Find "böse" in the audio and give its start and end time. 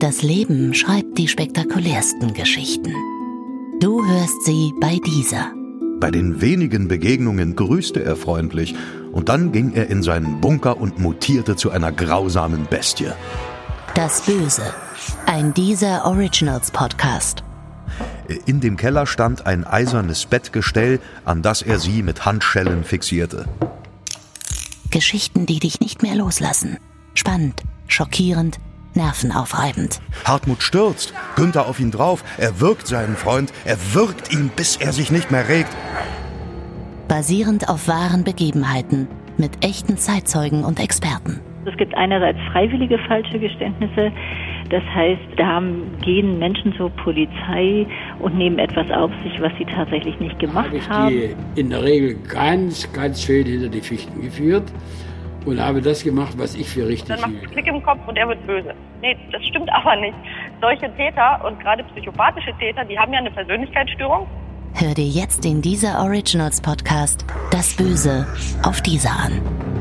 14.20-14.72, 58.46-58.74, 67.76-68.26